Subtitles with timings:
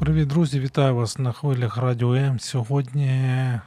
[0.00, 0.60] Привіт, друзі!
[0.60, 2.40] Вітаю вас на хвилях Радіо М.
[2.40, 3.60] Сьогодні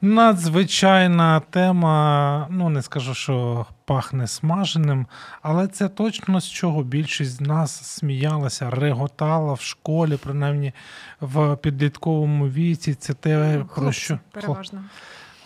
[0.00, 2.46] надзвичайна тема.
[2.50, 5.06] Ну, не скажу, що пахне смаженим,
[5.42, 10.72] але це точно з чого більшість з нас сміялася, реготала в школі, принаймні
[11.20, 12.94] в підлітковому віці.
[12.94, 14.84] Це те, Хлопці, про що переважно.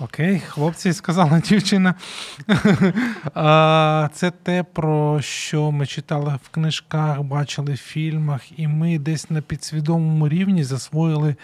[0.00, 1.94] Окей, хлопці, сказала дівчина.
[4.12, 9.40] Це те, про що ми читали в книжках, бачили в фільмах, і ми десь на
[9.40, 11.36] підсвідомому рівні засвоїли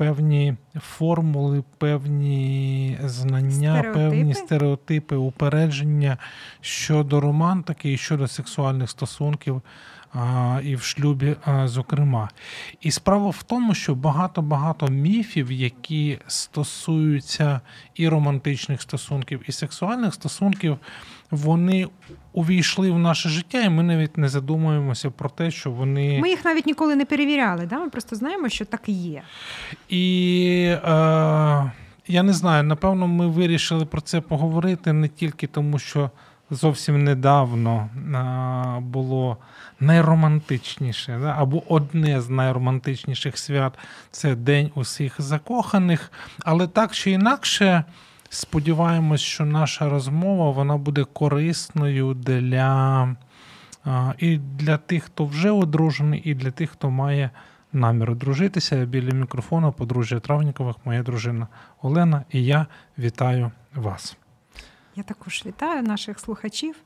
[0.00, 3.94] певні формули, певні знання, Стереотипи.
[4.10, 6.18] певні стереотипи, упередження
[6.60, 9.62] щодо романтики і щодо сексуальних стосунків.
[10.14, 12.28] а, І в шлюбі, а, зокрема.
[12.80, 17.60] І справа в тому, що багато-багато міфів, які стосуються
[17.94, 20.78] і романтичних стосунків, і сексуальних стосунків,
[21.30, 21.88] вони
[22.32, 26.20] увійшли в наше життя, і ми навіть не задумуємося про те, що вони.
[26.20, 27.78] Ми їх навіть ніколи не перевіряли, да?
[27.78, 29.22] ми просто знаємо, що так і є.
[29.88, 31.72] І е,
[32.06, 36.10] я не знаю, напевно, ми вирішили про це поговорити не тільки тому, що
[36.50, 39.36] зовсім недавно е, було
[39.80, 41.34] найромантичніше, да?
[41.38, 43.78] або одне з найромантичніших свят
[44.10, 46.12] це День усіх закоханих.
[46.44, 47.84] Але так чи інакше.
[48.32, 53.16] Сподіваємось, що наша розмова вона буде корисною для
[54.18, 57.30] і для тих, хто вже одружений, і для тих, хто має
[57.72, 58.84] намір одружитися.
[58.84, 61.48] Біля мікрофону подружжя Травнікових, моя дружина
[61.82, 62.66] Олена, і я
[62.98, 64.16] вітаю вас.
[64.96, 66.76] Я також вітаю наших слухачів.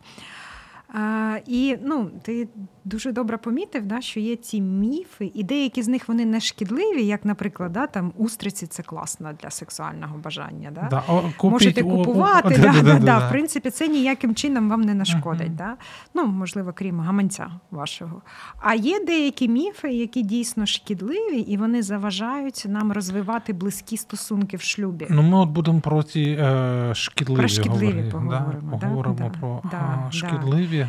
[0.96, 2.48] А, і ну, ти
[2.84, 7.02] дуже добре помітив, да, що є ці міфи, і деякі з них вони не шкідливі,
[7.06, 10.70] як, наприклад, да, там устриці це класно для сексуального бажання.
[10.74, 10.86] Да?
[10.90, 12.98] Да, о, купіть, Можете о, купувати, о, да, да-да-да-да.
[12.98, 15.46] да, да, в принципі, це ніяким чином вам не нашкодить.
[15.46, 15.56] Мгм.
[15.56, 15.76] Да?
[16.14, 18.22] Ну, можливо, крім гаманця вашого.
[18.60, 24.60] А є деякі міфи, які дійсно шкідливі, і вони заважають нам розвивати близькі стосунки в
[24.60, 25.06] шлюбі.
[25.10, 28.76] Ну, ми от будемо про ці е, шкідливі, Про шкідливі говорити, поговоримо, Да?
[28.76, 30.10] да, поговоримо да, про да, да.
[30.10, 30.83] шкідливі.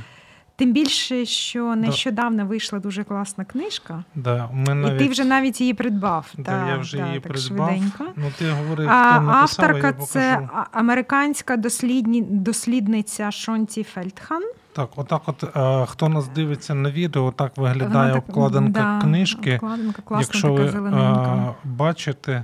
[0.58, 5.74] Тим більше, що нещодавно вийшла дуже класна книжка, Да, ми і ти вже навіть її
[5.74, 6.32] придбав.
[6.38, 7.70] да, та, я вже та, її так придбав.
[7.70, 8.06] швиденько.
[8.16, 14.44] Ну, ти говорив, хто А, написав, авторка я це американська дослідні, дослідниця Шонті Фельдхан.
[14.74, 19.54] Так, отак, от е, хто нас дивиться на відео, отак виглядає так, обкладинка да, книжки.
[19.54, 22.44] Обкладинка класна, Якщо така ви е, бачите,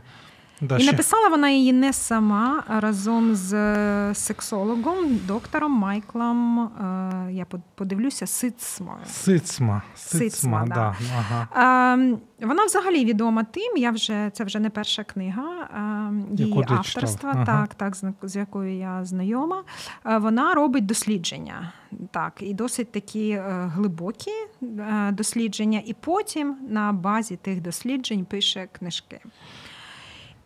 [0.62, 6.60] да, І ще- написала вона її не сама, а разом з е, сексологом, доктором Майклом.
[6.60, 8.98] е, Я под- подивлюся, Сицмою.
[9.06, 9.82] Сицма.
[9.96, 10.74] Сицма, Сицма, да.
[10.76, 10.96] да.
[11.18, 11.94] Ага.
[11.94, 13.78] Ем, Вона взагалі відома тим.
[13.78, 15.44] Я вже це вже не перша книга
[15.76, 17.32] ем, її Яку авторства.
[17.36, 17.46] Ага.
[17.46, 19.64] так, так, з, з якою я знайома.
[20.06, 21.74] Е, Вона робить дослідження,
[22.12, 24.32] так, і досить такі е, глибокі
[24.64, 29.20] е, дослідження, і потім на базі тих досліджень пише книжки.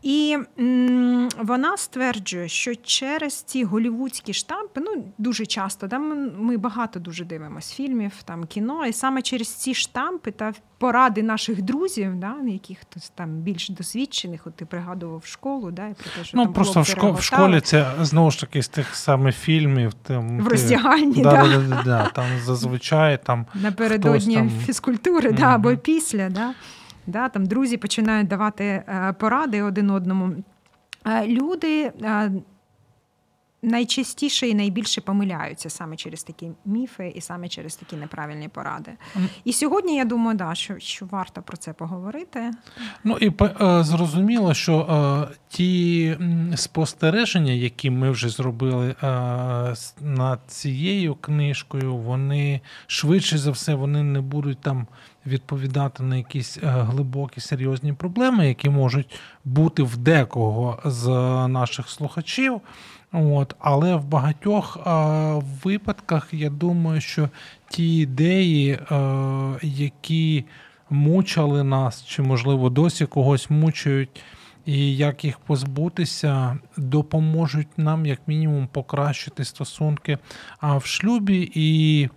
[0.05, 6.99] І м, вона стверджує, що через ці голівудські штампи, ну дуже часто, да, ми, багато
[6.99, 12.35] дуже дивимося фільмів, там кіно, і саме через ці штампи та поради наших друзів, да,
[12.47, 16.43] яких хтось там більш досвідчених, от ти пригадував школу, да, і про те, що Ну,
[16.43, 19.93] там просто в, хлопці шко- в школі це знову ж таки з тих самих фільмів.
[19.93, 25.43] Там, в роздягальні, да, да, да, да, да, там зазвичай там напередодні там- фізкультури, да,
[25.55, 26.29] або після.
[26.29, 26.53] Да,
[27.07, 30.35] да, там друзі починають давати е, поради один одному.
[31.05, 32.31] Е, Люди е,
[33.65, 38.91] найчастіше і найбільше помиляються саме через такі міфи і саме через такі неправильні поради.
[39.43, 42.51] І сьогодні я думаю, да, що, що варто про це поговорити.
[43.03, 43.31] Ну і
[43.83, 46.17] зрозуміло, що ті
[46.55, 48.95] спостереження, які ми вже зробили
[50.01, 54.87] над цією книжкою, вони швидше за все вони не будуть там
[55.27, 61.07] відповідати на якісь е, глибокі серйозні проблеми, які можуть бути в декого з
[61.47, 62.61] наших слухачів.
[63.11, 64.91] От, але в багатьох е,
[65.63, 67.29] випадках я думаю, що
[67.69, 68.79] ті ідеї, е,
[69.61, 70.45] які
[70.89, 74.23] мучили нас, чи, можливо, досі когось мучають,
[74.65, 80.17] і як їх позбутися, допоможуть нам, як мінімум, покращити стосунки
[80.59, 81.51] а в шлюбі.
[81.53, 82.09] І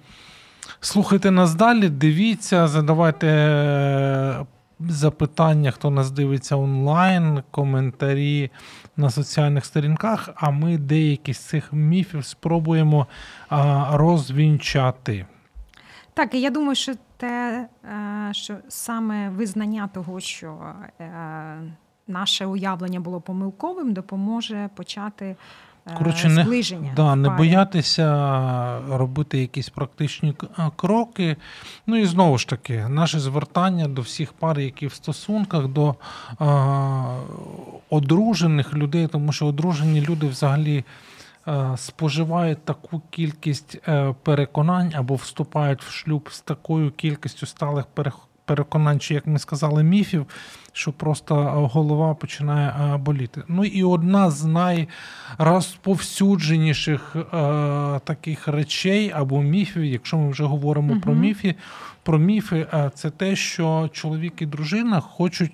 [0.81, 4.47] Слухайте нас далі, дивіться, задавайте е,
[4.81, 8.51] запитання, хто нас дивиться онлайн, коментарі
[8.97, 13.07] на соціальних сторінках, а ми деякі з цих міфів спробуємо
[13.91, 15.27] розвінчати.
[16.15, 21.13] Так, і я думаю, що те, е, що саме визнання того, що е,
[22.07, 25.37] наше уявлення було помилковим, допоможе почати
[25.91, 26.93] е, Коротше, не, зближення.
[26.97, 30.35] да, не боятися робити якісь практичні
[30.77, 31.37] кроки.
[31.87, 35.95] Ну і знову ж таки, наше звертання до всіх пар, які в стосунках, до
[36.39, 37.17] а,
[37.91, 40.85] одружених людей, тому що одружені люди взагалі.
[41.49, 47.87] е, Споживають таку кількість е, переконань або вступають в шлюб з такою кількістю сталих
[48.49, 50.27] переконань, чи як ми сказали, міфів,
[50.73, 51.35] що просто
[51.73, 53.43] голова починає боліти.
[53.49, 57.21] Ну і одна з найрозповсюдженіших е,
[58.05, 61.21] таких речей або міфів, якщо ми вже говоримо про Мгм.
[61.23, 61.55] міфи,
[62.03, 65.53] про міфи, е, це те, що чоловік і дружина хочуть.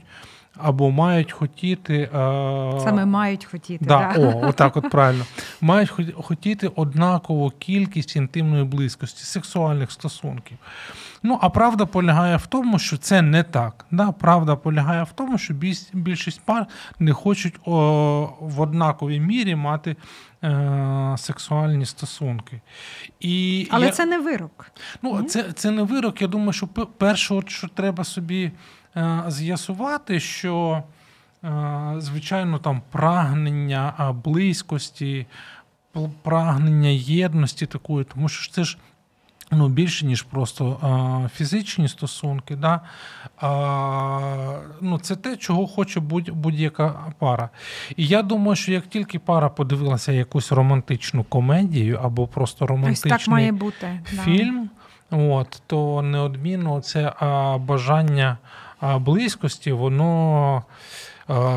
[0.57, 2.09] Або мають хотіти е,
[2.81, 3.85] Саме мають хотіти.
[3.85, 4.21] Да, да.
[4.21, 5.25] О, отак от правильно.
[5.61, 5.93] Мають
[6.23, 10.59] хотіти однакову кількість інтимної близькості, сексуальних стосунків.
[11.23, 13.87] Ну, а правда полягає в тому, що це не так.
[13.91, 14.13] Да?
[14.13, 15.55] Правда полягає в тому, що
[15.93, 16.67] більшість пар
[16.99, 19.97] не хочуть о, в однаковій мірі мати
[20.45, 22.61] е, сексуальні стосунки.
[23.21, 24.67] І Але я- це не вирок.
[25.03, 25.27] Ну, Ні?
[25.27, 26.23] це, це не вирок.
[26.23, 26.67] Я думаю, що
[26.99, 28.53] перше, що треба собі
[29.29, 30.83] з'ясувати, що,
[31.45, 35.27] е, звичайно, там прагнення близькості,
[36.23, 38.79] прагнення єдності такої, тому що це ж.
[39.51, 42.81] Ну, більше, ніж просто а, фізичні стосунки, да?
[43.41, 47.49] а, ну, це те, чого хоче будь, будь-яка пара.
[47.97, 53.19] І я думаю, що як тільки пара подивилася якусь романтичну комедію або просто Ось романтичний
[53.19, 54.01] так має бути.
[54.13, 54.23] да.
[54.23, 54.71] фільм,
[55.11, 58.39] от, то неодмінно це а, бажання
[58.99, 60.63] близькості, воно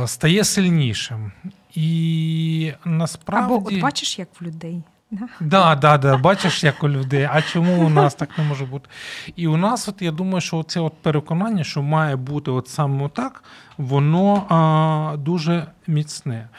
[0.06, 1.32] стає сильнішим.
[1.76, 3.54] І насправді.
[3.54, 4.84] Або от бачиш, як в людей.
[5.12, 5.28] Да?
[5.40, 7.30] Да, да, да, бачиш, як у людей.
[7.32, 8.90] А чому у нас так не може бути?
[9.36, 13.10] І у нас, от я думаю, що це от переконання, що має бути от саме
[13.10, 13.44] так,
[13.78, 16.50] воно а, дуже міцне.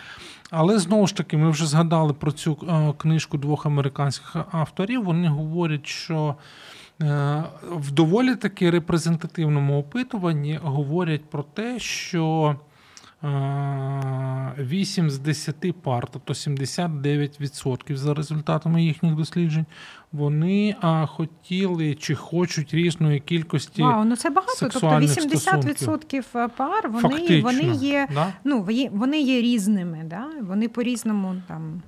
[0.51, 2.55] Але знову ж таки, ми вже згадали про цю
[2.99, 5.05] книжку двох американських авторів.
[5.05, 6.35] Вони говорять, що
[6.99, 12.57] в доволі таки репрезентативному опитуванні говорять про те, що.
[13.23, 19.67] 8 з 10 пар, тобто 79% за результатами їхніх досліджень,
[20.13, 20.77] вони
[21.09, 23.83] хотіли чи хочуть різної кількості.
[23.83, 24.53] Вау, ну це багато.
[24.61, 28.33] Тобто сексуальних 80% пар вони, Фактично, вони є да?
[28.45, 30.27] ну, вони- є різними, да?
[30.43, 31.83] вони по-різному там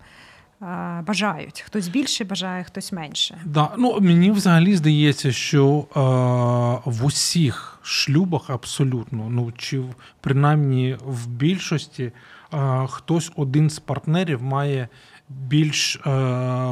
[1.07, 1.61] бажають.
[1.67, 3.39] Хтось більше бажає, хтось менше.
[3.45, 3.71] Да.
[3.79, 6.01] Ну, мені взагалі здається, що е,
[6.91, 12.13] в усіх шлюбах абсолютно, ну чи в- принаймні в більшості,
[12.55, 14.89] е, хтось один з партнерів має
[15.29, 16.01] більш е,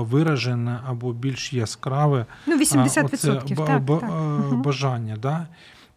[0.00, 3.05] виражене або більш яскраве Ну, 80%.
[3.05, 4.55] оце так, ба- так.
[4.55, 5.17] бажання.
[5.23, 5.46] Да?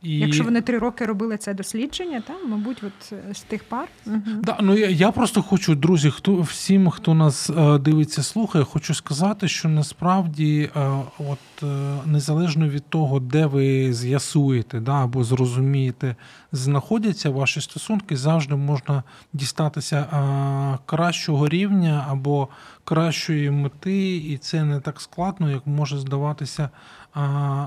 [0.03, 0.19] І...
[0.19, 3.87] Якщо вони три роки робили це дослідження, там, мабуть, от е, з тих пар.
[4.05, 4.19] Угу.
[4.43, 8.93] Да, ну я, я просто хочу, друзі, хто всім, хто нас е, дивиться, слухає, хочу
[8.93, 10.89] сказати, що насправді, е,
[11.19, 11.65] от е,
[12.05, 16.15] незалежно від того, де ви з'ясуєте, да, або зрозумієте,
[16.51, 19.03] знаходяться ваші стосунки, завжди можна
[19.33, 22.47] дістатися е, кращого рівня або
[22.83, 26.69] кращої мети, і це не так складно, як може здаватися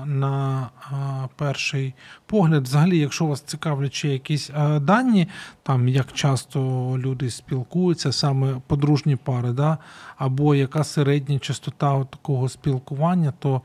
[0.05, 0.69] на
[1.35, 1.93] перший
[2.25, 2.63] погляд.
[2.63, 5.27] Взагалі, якщо вас цікавлять ще якісь а, дані,
[5.63, 6.59] там як часто
[6.97, 9.77] люди спілкуються, саме подружні пари, да,
[10.17, 13.61] або яка середня частота такого спілкування, то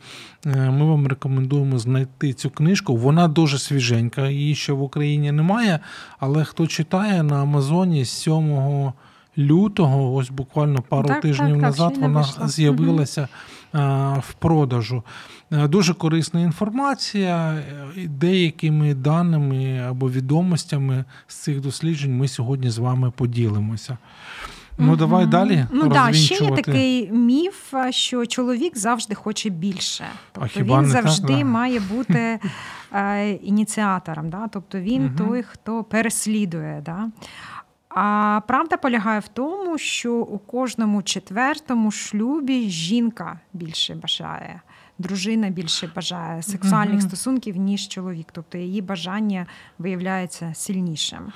[0.47, 2.97] е, ми вам рекомендуємо знайти цю книжку.
[2.97, 5.81] Вона дуже свіженька, її ще в Україні немає.
[6.19, 8.93] Але хто читає на Амазоні з 7
[9.39, 13.29] лютого, ось буквально пару Так, тижнів так, так, назад, не вона з'явилася
[13.75, 13.79] е,
[14.29, 15.03] в продажу.
[15.53, 17.53] Е, Дуже корисна інформація.
[17.53, 17.65] е,
[18.09, 23.99] Деякими даними або відомостями з цих досліджень ми сьогодні з вами поділимося.
[24.79, 25.67] Ну, давай далі.
[25.73, 30.05] Ну да, ще є такий міф, що чоловік завжди хоче більше.
[30.33, 31.03] Тобто хіба він не так?
[31.03, 31.45] завжди Да.
[31.45, 32.39] має бути
[32.95, 34.31] е, ініціатором.
[34.31, 34.49] Да?
[34.49, 36.83] Тобто він той, хто переслідує.
[36.85, 37.09] Да?
[37.94, 44.61] А правда полягає в тому, що у кожному четвертому шлюбі жінка більше бажає.
[44.99, 47.09] Дружина більше бажає сексуальних Мгм.
[47.09, 48.26] стосунків, ніж чоловік.
[48.32, 49.47] Тобто її бажання
[49.78, 51.32] виявляється сильнішим.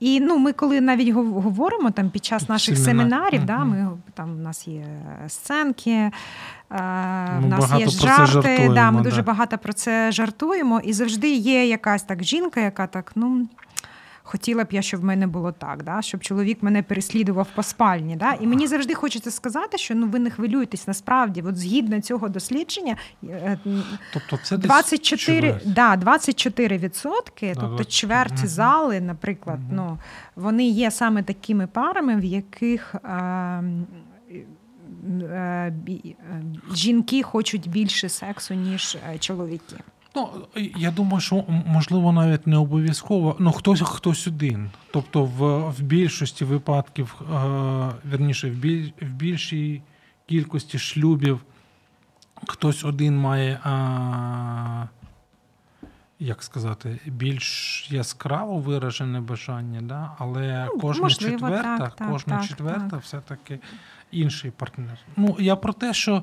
[0.00, 2.96] І ну, ми, коли навіть говоримо там під час наших Семінар.
[3.00, 3.46] семінарів, Мгм.
[3.46, 4.86] да, ми там у нас є
[5.28, 6.10] сценки, е,
[6.70, 8.26] в нас є жарти.
[8.26, 9.10] жартуємо, да, ми да.
[9.10, 10.80] дуже багато про це жартуємо.
[10.80, 13.48] І завжди є якась так жінка, яка так, ну.
[14.28, 16.02] Хотіла б я, щоб в мене було так, да?
[16.02, 18.16] щоб чоловік мене переслідував по спальні.
[18.16, 18.32] Да?
[18.40, 21.42] І мені завжди хочеться сказати, що ну ви не хвилюєтесь насправді.
[21.42, 23.58] От згідно цього дослідження, е,
[24.12, 25.72] Тобто це десь 24, чверть.
[25.72, 28.46] да, 24 відсотки, тобто 24, чверть мгм.
[28.46, 29.76] зали, наприклад, Мгм.
[29.76, 29.98] ну,
[30.36, 33.62] вони є саме такими парами, в яких е,
[35.22, 36.42] е, бі- е,
[36.74, 39.76] жінки хочуть більше сексу, ніж е, чоловіки.
[40.16, 40.28] Ну,
[40.76, 43.36] я думаю, що можливо навіть не обов'язково.
[43.38, 44.70] Ну, хтось хтось один.
[44.92, 47.24] Тобто, в, в більшості випадків, е,
[48.04, 49.82] верніше, в, біль, в більшій
[50.26, 51.40] кількості шлюбів
[52.46, 54.88] хтось один має, е,
[56.18, 60.12] як сказати, більш яскраво виражене бажання, да?
[60.18, 63.00] але Ну, кожна можливо, четверта, так, так, кожна так, четверта так.
[63.00, 63.58] все-таки
[64.10, 64.98] інший партнер.
[65.16, 66.22] Ну, я про те, що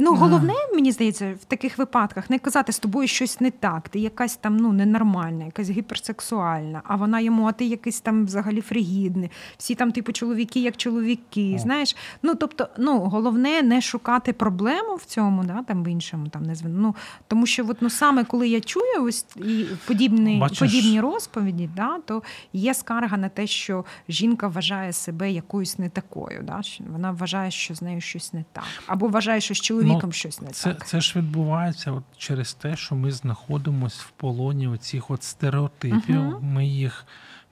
[0.00, 3.98] Ну, головне, мені здається, в таких випадках не казати з тобою щось не так, ти
[3.98, 9.30] якась там ну, ненормальна, якась гіперсексуальна, а вона йому, а ти якийсь там взагалі фригідний.
[9.58, 11.52] Всі там, типу, чоловіки, як чоловіки.
[11.56, 11.58] О.
[11.58, 16.42] Знаєш, ну тобто, ну головне не шукати проблему в цьому, да, там в іншому там
[16.42, 16.94] не звин- Ну,
[17.28, 21.98] тому що, от, ну, саме коли я чую ось і подібні, Бачиш- подібні розповіді, да,
[22.06, 26.42] то є скарга на те, що жінка вважає себе якоюсь не такою.
[26.42, 26.60] Да,
[26.92, 30.50] вона вважає, що з нею щось не так, або вважає, що з чоловіком щось не
[30.50, 30.86] Це, так.
[30.86, 36.22] це ж відбувається от через те, що ми знаходимося в полоні оцих от стереотипів.
[36.22, 36.38] Мгм.
[36.42, 37.06] Ми їх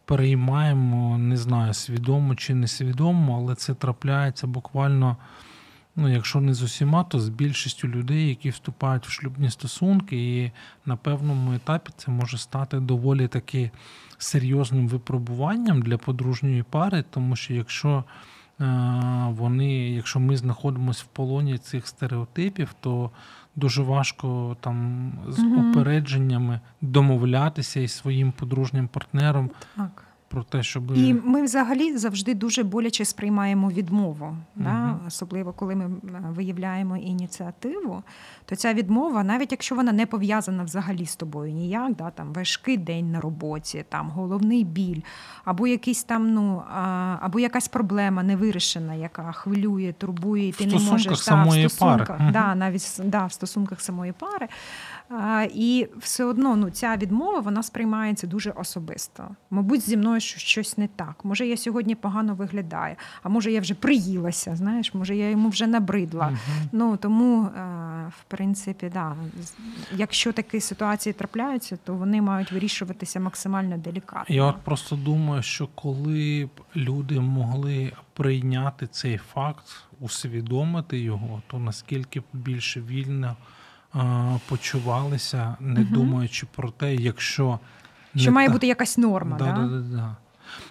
[0.04, 5.16] переймаємо, не знаю, свідомо чи несвідомо, але це трапляється буквально,
[5.96, 10.52] ну, якщо не з усіма, то з більшістю людей, які вступають в шлюбні стосунки, і
[10.86, 13.70] на певному етапі це може стати доволі таки
[14.18, 18.04] серйозним випробуванням для подружньої пари, тому що якщо
[19.28, 23.10] вони, якщо ми знаходимося в полоні цих стереотипів, то
[23.56, 25.70] дуже важко там з угу.
[25.70, 30.05] упередженнями домовлятися із своїм подружнім партнером так.
[30.28, 34.36] Про те, щоб І ми взагалі завжди дуже боляче сприймаємо відмову.
[34.56, 34.98] Да?
[35.06, 35.90] Особливо коли ми
[36.30, 38.02] виявляємо ініціативу,
[38.44, 42.10] то ця відмова, навіть якщо вона не пов'язана взагалі з тобою ніяк, да?
[42.10, 45.00] там важкий день на роботі, там головний біль,
[45.44, 46.62] або якийсь там, ну
[47.20, 52.18] або якась проблема невирішена, яка хвилює, турбує, і В ти не можеш самої в стосунках,
[52.18, 52.30] пари.
[52.32, 54.48] Да, навіть да, в стосунках самої пари.
[55.08, 59.28] А, і все одно ну, ця відмова вона сприймається дуже особисто.
[59.50, 61.24] Мабуть, зі мною що- щось не так.
[61.24, 65.66] Може, я сьогодні погано виглядаю, а може, я вже приїлася, знаєш, може, я йому вже
[65.66, 66.26] набридла.
[66.26, 66.38] Мгм.
[66.72, 67.48] Ну тому, е,
[68.20, 69.16] в принципі, да,
[69.96, 74.34] якщо такі ситуації трапляються, то вони мають вирішуватися максимально делікатно.
[74.34, 79.64] Я от просто думаю, що коли б люди могли прийняти цей факт,
[80.00, 83.36] усвідомити його, то наскільки б більше вільно
[83.94, 84.00] е,
[84.48, 85.92] почувалися, не Мгм.
[85.92, 87.58] думаючи про те, якщо
[88.16, 89.52] Що має бути якась норма, да, да?
[89.52, 90.16] да, да, да.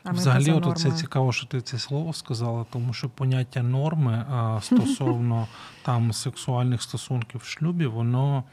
[0.03, 4.59] А Взагалі, от це цікаво, що ти це слово сказала, тому що поняття норми а,
[4.61, 5.47] стосовно
[5.83, 8.43] там сексуальних стосунків в шлюбі, воно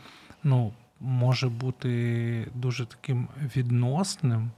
[0.45, 4.51] ну, може бути дуже таким відносним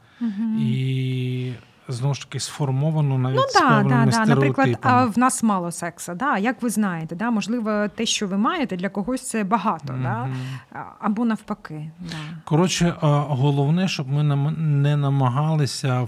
[0.61, 1.53] і
[1.89, 4.27] знову ж таки сформовано навіть Ну з да, да.
[4.27, 6.15] Наприклад, а в нас мало сексу.
[6.15, 6.39] Да?
[6.39, 7.31] Як ви знаєте, да?
[7.31, 10.25] можливо, те, що ви маєте, для когось це багато, да?
[10.25, 10.37] Мгм.
[10.73, 11.91] А- або навпаки.
[12.01, 12.17] Да.
[12.45, 14.23] Коротше, головне, щоб ми
[14.57, 16.07] не намагалися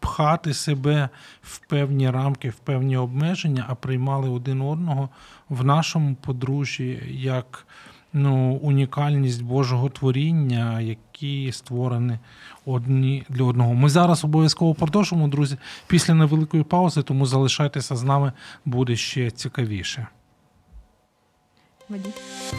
[0.00, 1.08] впхати себе
[1.42, 5.08] в певні рамки, в певні обмеження, а приймали один одного
[5.48, 7.66] в нашому подружжі як
[8.12, 12.18] ну, унікальність Божого творіння, які створені
[12.66, 13.74] одні для одного.
[13.74, 18.32] Ми зараз обов'язково продовжимо, друзі, після невеликої паузи, тому залишайтеся з нами,
[18.64, 20.06] буде ще цікавіше.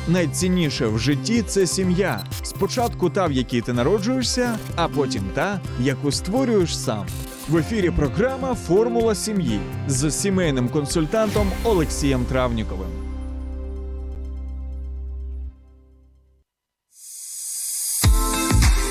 [0.07, 2.23] Найцінніше в житті це сім'я.
[2.43, 7.05] Спочатку та, в якій ти народжуєшся, а потім та, яку створюєш сам.
[7.49, 13.02] В ефірі програма Формула сім'ї з сімейним консультантом Олексієм Травніковим.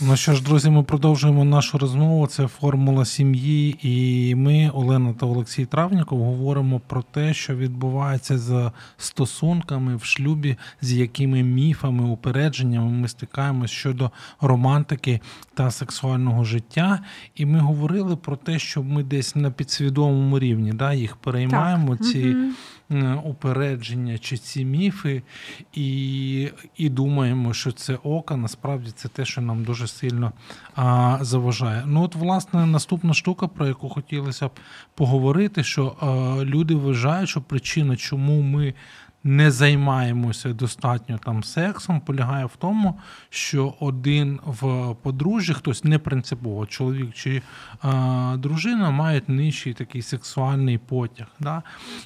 [0.00, 2.26] Ну що ж, друзі, ми продовжуємо нашу розмову.
[2.26, 8.70] Це формула сім'ї, і ми, Олена та Олексій Травніков, говоримо про те, що відбувається з
[8.98, 14.10] стосунками в шлюбі, з якими міфами, упередженнями ми стикаємось щодо
[14.40, 15.20] романтики
[15.54, 17.00] та сексуального життя.
[17.34, 21.96] І ми говорили про те, що ми десь на підсвідомому рівні да, їх переймаємо.
[21.96, 22.06] Так.
[22.06, 22.54] ці Мгм.
[22.90, 25.22] Е, упередження чи ці міфи,
[25.72, 30.32] і, і думаємо, що це око, насправді це те, що нам дуже сильно
[30.74, 31.82] а, заважає.
[31.86, 34.50] Ну, от, власне, наступна штука, про яку хотілося б
[34.94, 38.74] поговорити, що а, люди вважають, що причина, чому ми.
[39.26, 42.98] Не займаємося достатньо там сексом, полягає в тому,
[43.30, 47.42] що один в подружжі, хтось не принципово, чоловік чи
[47.82, 51.26] а, дружина, мають нижчий такий сексуальний потяг.
[51.40, 51.62] Да?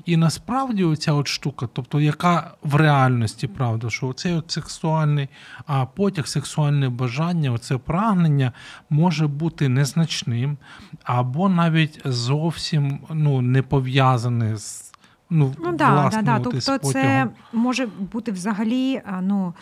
[0.07, 5.29] І насправді оця от штука, тобто яка в реальності правда, що цей сексуальний
[5.67, 8.53] а, потяг, сексуальне бажання, оце прагнення
[8.91, 10.59] може бути незначним,
[11.05, 14.90] або навіть зовсім ну, не пов'язане з.
[15.31, 16.45] Ну, Ну да, власне, да, да.
[16.45, 16.59] Тобто
[16.89, 19.55] із це може бути взагалі, ну.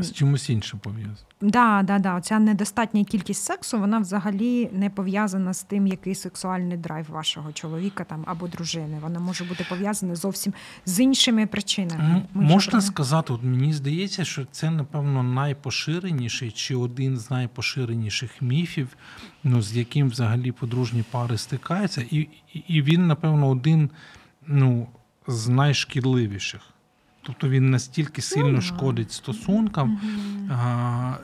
[0.00, 1.16] з чимось іншим пов'язане.
[1.40, 2.20] Да, да, да.
[2.20, 8.04] Ця недостатня кількість сексу, вона взагалі не пов'язана з тим, який сексуальний драйв вашого чоловіка
[8.04, 8.98] там або дружини.
[9.02, 10.52] Вона може бути пов'язана зовсім
[10.86, 12.04] з іншими причинами.
[12.12, 18.42] Ну, Ми Можна сказати, от мені здається, що це, напевно, найпоширеніший чи один з найпоширеніших
[18.42, 18.88] міфів,
[19.44, 22.28] ну, з яким взагалі подружні пари стикаються, і-
[22.68, 23.90] і він, напевно, один
[24.48, 24.86] ну,
[25.26, 26.60] з найшкідливіших.
[27.22, 30.00] Тобто він настільки сильно шкодить стосункам.
[30.50, 31.14] А,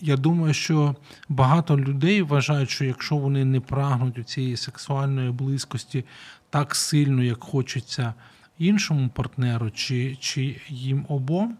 [0.00, 0.96] Я думаю, що
[1.28, 6.04] багато людей вважають, що якщо вони не прагнуть у цієї сексуальної близькості
[6.50, 8.14] так сильно, як хочеться
[8.58, 11.56] іншому партнеру, чи, чи їм обом,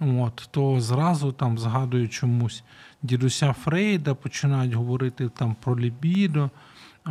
[0.00, 2.64] от, то зразу там згадують чомусь
[3.04, 6.50] дідуся Фрейда, починають говорити там про лібідо.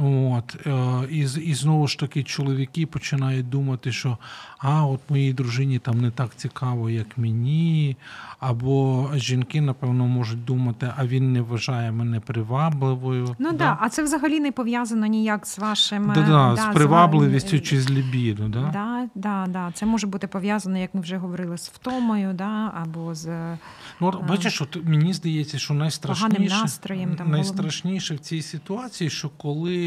[0.02, 4.18] От, е, і, і знову ж таки чоловіки починають думати, що
[4.58, 7.98] а, от моїй дружині там не так цікаво, як мені.
[8.40, 13.36] Або жінки, напевно, можуть думати, а він не вважає мене привабливою.
[13.40, 13.58] Ну да.
[13.58, 17.62] да, а це взагалі не пов'язано ніяк з вашим е, Да-да, да, з привабливістю ва-
[17.62, 18.48] чи з лібідо.
[18.48, 18.70] Да?
[18.74, 19.72] Да, да, да.
[19.74, 23.28] Це може бути пов'язано, як ми вже говорили, з втомою, да, або з
[24.00, 27.16] Ну, от, бачиш, от мені здається, що найстрашніше, настроєм.
[27.16, 29.83] Там, найстрашніше в цій ситуації, що коли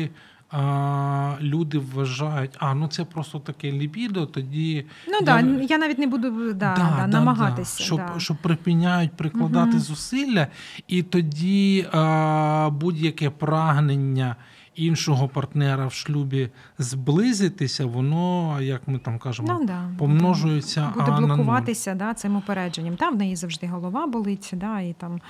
[0.51, 5.99] а, люди вважають, а ну це просто таке лібідо, тоді Ну да, Я- я навіть
[5.99, 7.83] не буду да, да, намагатися.
[7.83, 8.21] Щоб, да.
[8.21, 9.79] щоб припиняють прикладати Мгм.
[9.81, 10.47] зусилля,
[10.89, 14.37] і тоді а, будь-яке прагнення
[14.75, 21.21] іншого партнера в шлюбі зблизитися, воно, як ми там кажемо, Ну, да, помножується буде а,
[21.21, 21.97] на нуль.
[21.97, 22.97] да, цим упередженням.
[22.97, 25.21] Там в неї завжди голова болить, да, і там,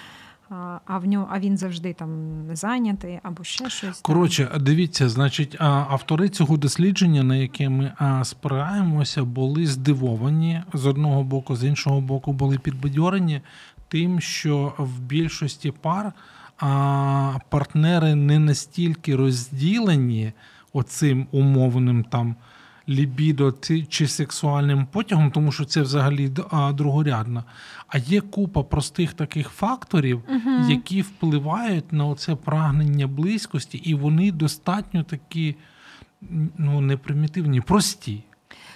[0.50, 4.00] а, в нього, а він завжди там зайнятий або ще щось.
[4.00, 7.92] Коротше, дивіться, значить, автори цього дослідження, на яке ми
[8.24, 13.40] спираємося, були здивовані з одного боку, з іншого боку, були підбадьорені
[13.88, 16.12] тим, що в більшості пар
[16.58, 20.32] а, партнери не настільки розділені
[20.72, 22.36] оцим умовним там.
[22.88, 23.54] Лібідо
[23.88, 27.44] чи сексуальним потягом, тому що це взагалі другорядна, а, другорядно.
[27.86, 30.70] А є купа простих таких факторів, угу.
[30.70, 35.56] які впливають на оце прагнення близькості, і вони достатньо такі
[36.58, 38.24] ну, не примітивні, прості.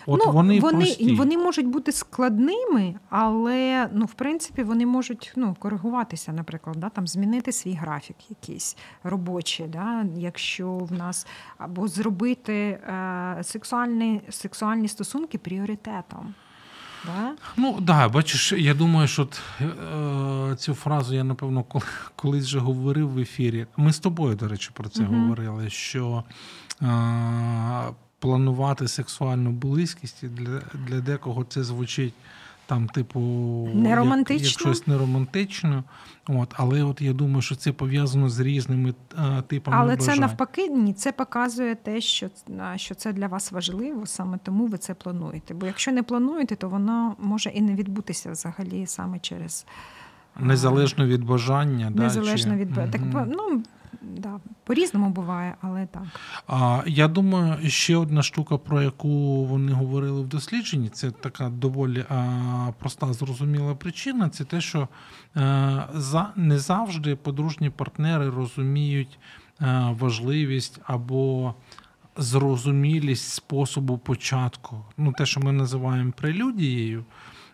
[0.07, 1.15] От ну, вони, вони, прості.
[1.15, 7.07] вони можуть бути складними, але ну, в принципі вони можуть ну, коригуватися, наприклад, да, там,
[7.07, 11.27] змінити свій графік якийсь робочий, да, якщо в нас
[11.59, 16.35] або зробити е, сексуальні, сексуальні стосунки пріоритетом.
[17.07, 17.33] Да?
[17.57, 22.59] Ну да, бачиш, я думаю, що от, е, цю фразу я напевно кол- колись вже
[22.59, 23.67] говорив в ефірі.
[23.77, 25.23] Ми з тобою, до речі, про це Мгм.
[25.23, 25.71] говорили.
[25.71, 26.25] Що
[26.83, 26.87] е,
[28.21, 32.15] планувати сексуальну близькість і для, для декого це звучить
[32.67, 33.21] там, типу,
[33.75, 35.85] як, як щось неромантично.
[36.29, 39.77] От, але от я думаю, що це пов'язано з різними е, типами.
[39.81, 42.29] Але це навпаки, ні, це показує те, що,
[42.77, 45.55] що це для вас важливо, саме тому ви це плануєте.
[45.55, 49.67] Бо якщо не плануєте, то воно може і не відбутися взагалі саме через
[50.41, 51.91] Незалежно від бажання.
[51.91, 52.65] незалежно да, чи...
[52.65, 53.13] від так, Мгм.
[53.13, 53.63] по- ну
[54.03, 56.03] да, по-різному буває, але так.
[56.47, 62.05] А, я думаю, ще одна штука, про яку вони говорили в дослідженні, це така доволі
[62.09, 64.29] а, проста, зрозуміла причина.
[64.29, 64.89] Це те, що
[65.37, 69.19] е, за, не завжди подружні партнери розуміють
[69.61, 71.55] е, важливість або
[72.17, 74.85] зрозумілість способу початку.
[74.97, 77.05] Ну, те, що ми називаємо прелюдією.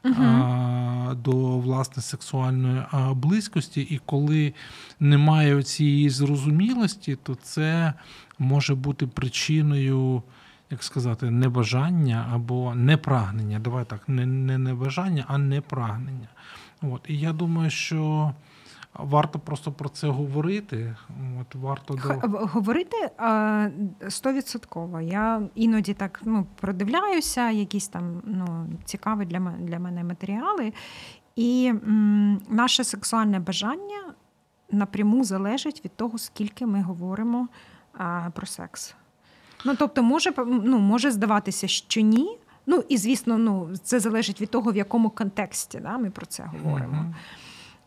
[0.06, 4.54] А, до власне сексуальної близькості, і коли
[5.00, 7.92] немає цієї зрозумілості, то це
[8.38, 10.22] може бути причиною.
[10.70, 13.58] Як сказати, небажання або непрагнення.
[13.58, 16.28] Давай так, не небажання, а непрагнення.
[16.82, 17.00] От.
[17.08, 18.32] І я думаю, що
[18.98, 20.96] варто просто про це говорити.
[21.40, 22.28] От, варто до...
[22.46, 23.10] Говорити
[24.08, 25.00] стовідсотково.
[25.00, 30.72] Я іноді так ну, продивляюся, якісь там ну, цікаві для мене, для мене матеріали.
[31.36, 34.14] І м, наше сексуальне бажання
[34.70, 37.48] напряму залежить від того, скільки ми говоримо
[37.92, 38.94] а, про секс.
[39.64, 42.38] Ну, тобто, може ну, може здаватися, що ні.
[42.66, 46.44] Ну і звісно, ну це залежить від того, в якому контексті да, ми про це
[46.44, 46.96] говоримо.
[46.96, 47.14] Uh-huh.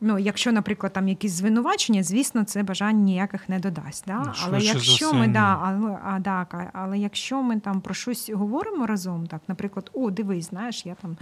[0.02, 4.04] Ну, якщо, наприклад, там якісь звинувачення, звісно, це бажань ніяких не додасть.
[4.08, 4.24] Да?
[4.26, 8.86] Ну, але якщо ми да, але, а, так, але якщо ми там про щось говоримо
[8.86, 11.18] разом, так, наприклад, о, дивись, знаєш, я там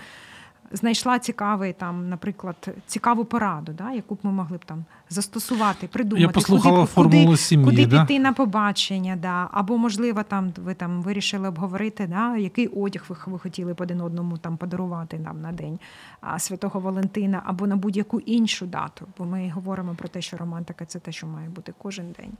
[0.71, 6.21] знайшла цікавий там, наприклад, цікаву пораду, да, яку б ми могли б там застосувати, придумати,
[6.21, 8.06] Я послухала куди, формулу куди, сім'ї, куди да?
[8.06, 13.15] піти на побачення, да, або можливо, там ви там вирішили обговорити, да, який одяг ви,
[13.25, 15.80] ви хотіли б один одному там подарувати нам на день
[16.21, 19.08] а, Святого Валентина, або на будь-яку іншу дату.
[19.17, 22.32] Бо ми говоримо про те, що романтика це те, що має бути кожен день.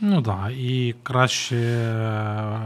[0.00, 1.56] Ну так, і краще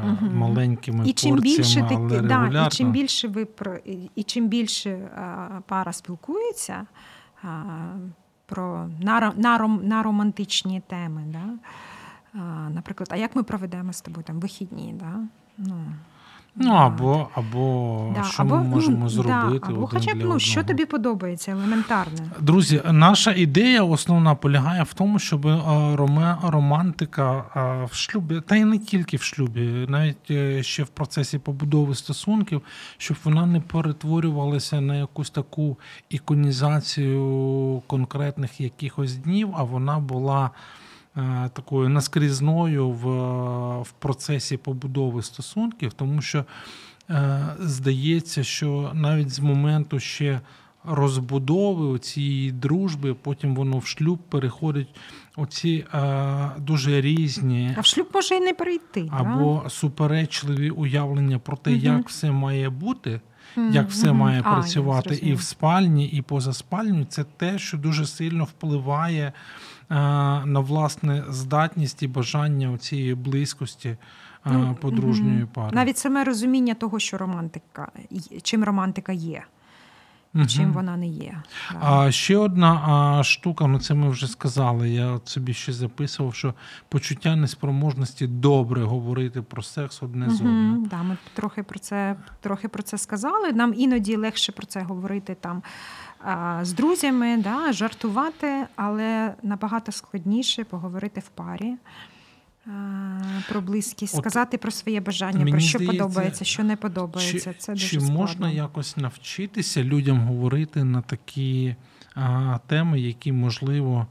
[0.04, 0.32] угу.
[0.32, 2.52] маленькими і чим порціями, більше але регулярно.
[2.52, 3.76] да, і чим більше ви про
[4.16, 6.86] і чим більше а, пара спілкується
[7.42, 7.62] а,
[8.46, 11.44] про на, на, на романтичні теми, да?
[12.40, 14.94] а, наприклад, а як ми проведемо з тобою там вихідні?
[15.00, 15.20] Да?
[15.58, 15.84] Ну,
[16.56, 19.66] Ну, або або да, що або, ми можемо ну, зробити.
[19.68, 22.30] Да, або хоча б ну, що тобі подобається, елементарне.
[22.40, 25.60] Друзі, наша ідея основна полягає в тому, щоб е,
[26.42, 31.38] романтика е, в шлюбі, та й не тільки в шлюбі, навіть е, ще в процесі
[31.38, 32.62] побудови стосунків,
[32.98, 40.50] щоб вона не перетворювалася на якусь таку іконізацію конкретних якихось днів, а вона була.
[41.20, 43.06] Е, такою наскрізною в
[43.80, 46.44] в процесі побудови стосунків, тому що
[47.11, 50.40] е, здається, що навіть з моменту ще
[50.85, 54.88] розбудови цієї дружби, потім воно в шлюб переходить
[55.37, 57.74] оці е, дуже різні.
[57.76, 59.09] А в шлюб може і не перейти.
[59.11, 59.70] Або да?
[59.70, 61.80] суперечливі уявлення про те, угу.
[61.80, 63.20] як все має бути.
[63.72, 68.06] Як все має а, працювати і в спальні, і поза спальню, це те, що дуже
[68.06, 69.33] сильно впливає
[69.90, 73.98] на власне здатність і бажання цієї близькості е,
[74.44, 75.76] ну, подружньої пари.
[75.76, 77.88] Навіть саме розуміння того, що романтика,
[78.42, 79.42] чим романтика є.
[80.35, 80.46] Угу.
[80.46, 81.42] Чим вона не є.
[81.81, 84.90] А ще одна а, штука, ну це ми вже сказали.
[84.90, 86.55] Я собі ще записував, що
[86.88, 90.35] почуття неспроможності добре говорити про секс одне угу.
[90.35, 90.87] з одним.
[90.90, 93.53] Да, Ми трохи про це трохи про це сказали.
[93.53, 95.62] Нам іноді легше про це говорити там
[96.62, 101.74] з друзями, да, жартувати, але набагато складніше поговорити в парі.
[103.48, 107.52] Про близькість, От, сказати про своє бажання, про що здається, подобається, що не подобається.
[107.52, 108.18] Чи, Це дуже чи складно.
[108.18, 111.74] можна якось навчитися людям говорити на такі
[112.14, 114.06] а, теми, які, можливо,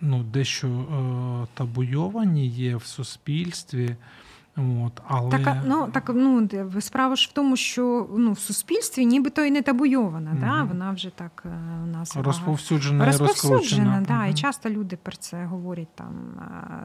[0.00, 3.96] ну, дещо а, табуйовані є в суспільстві?
[4.56, 5.30] От, але...
[5.30, 6.48] Так, ну так ну
[6.80, 10.30] справа ж в тому, що ну в суспільстві нібито і не табуйована.
[10.30, 10.40] Mm-hmm.
[10.40, 10.62] Да?
[10.62, 11.48] Вона вже так е,
[11.84, 14.04] у нас розповсюджена, розповсюджена.
[14.08, 14.30] Да, mm-hmm.
[14.30, 16.14] І часто люди про це говорять там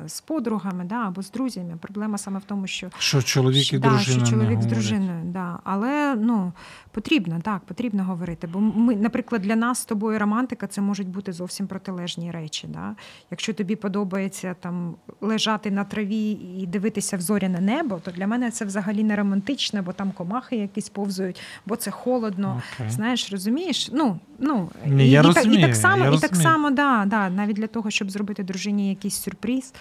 [0.04, 1.78] е, з подругами, да, або з друзями.
[1.82, 5.60] Проблема саме в тому, що що чоловік і да, дружина що чоловік з дружиною, да.
[5.64, 6.54] але ну
[6.98, 8.48] потрібно так, потрібно говорити.
[8.48, 12.68] Бо ми, наприклад, для нас з тобою романтика це можуть бути зовсім протилежні речі.
[12.68, 12.96] Да?
[13.32, 18.52] Якщо тобі подобається там лежати на траві і дивитися в зоряне небо, то для мене
[18.52, 22.62] це взагалі не романтично, бо там комахи якісь повзують, бо це холодно.
[22.80, 22.90] Okay.
[22.90, 23.90] Знаєш, розумієш?
[23.94, 27.06] Ну, ну Ні, і, я і, розумію, і так само, я і так само, да,
[27.08, 29.74] да, навіть для того, щоб зробити дружині якийсь сюрприз.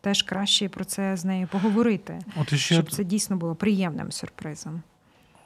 [0.00, 2.74] Теж краще про це з нею поговорити, От ще...
[2.74, 4.82] щоб це дійсно було приємним сюрпризом.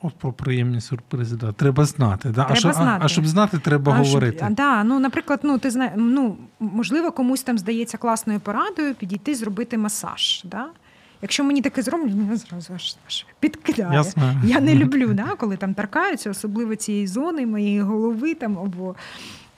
[0.06, 1.52] От про приємні сюрпризи, да.
[1.52, 2.28] треба знати.
[2.28, 2.44] Да?
[2.44, 2.98] Треба а, знати.
[3.02, 4.38] А, а щоб знати, треба а говорити.
[4.38, 5.92] Щоб, да, ну, Наприклад, ну, ти зна...
[5.96, 10.42] ну, можливо, комусь там здається класною порадою підійти зробити масаж.
[10.44, 10.66] Да?
[11.22, 13.94] Якщо мені таке зроблять, мене зразу аж, аж підкидає.
[13.94, 14.34] Ясно.
[14.44, 18.94] Я не люблю, да, коли там торкаються, особливо цієї зони, моєї голови там або.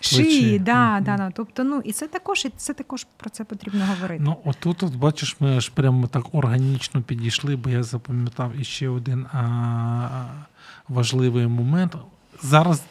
[0.01, 1.31] Шиї, да, да, да.
[1.31, 4.23] Тобто, ну і це також і це також про це потрібно говорити.
[4.25, 9.27] Ну, отут, от бачиш, ми аж прямо так органічно підійшли, бо я запам'ятав іще один
[9.27, 10.25] а,
[10.89, 11.97] важливий момент.
[12.43, 12.83] Зараз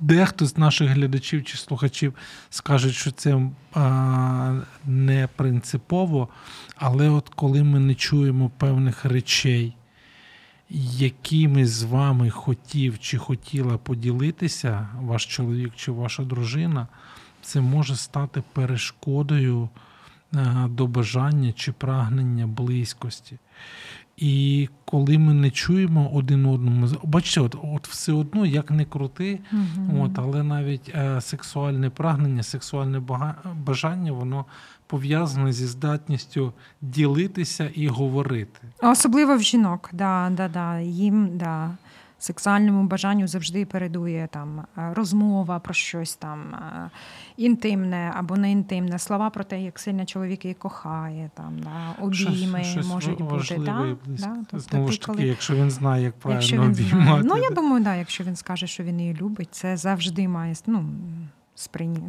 [0.00, 2.14] дехто з наших глядачів чи слухачів
[2.50, 3.40] скаже, що це
[3.74, 6.28] а, не принципово,
[6.76, 9.74] але от коли ми не чуємо певних речей,
[10.74, 16.88] якими з вами хотів чи хотіла поділитися ваш чоловік чи ваша дружина,
[17.42, 19.68] це може стати перешкодою
[20.68, 23.38] до бажання чи прагнення близькості.
[24.16, 29.40] І коли ми не чуємо один одному, бачите, от, от все одно, як не крути,
[29.52, 30.00] Мгм.
[30.00, 33.02] от, але навіть е, сексуальне прагнення, сексуальне
[33.66, 34.44] бажання, воно
[34.86, 38.60] пов'язане зі здатністю ділитися і говорити.
[38.82, 40.80] Особливо в жінок, да, да, да.
[40.80, 41.70] їм да,
[42.24, 46.90] сексуальному бажанню завжди передує там е, розмова про щось там е,
[47.36, 52.58] інтимне або не інтимне, слова про те, як сильно чоловік її кохає, там, да, обійми
[52.58, 53.58] щось, щось можуть бути.
[53.58, 56.84] Да, да, тобто Знову ж таки, коли- якщо він знає, як правильно обіймати.
[56.84, 57.22] знає.
[57.24, 60.84] Ну, я думаю, да, якщо він скаже, що він її любить, це завжди має ну,